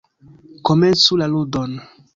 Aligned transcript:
Komencu 0.69 1.11
la 1.23 1.27
ludon! 1.35 1.71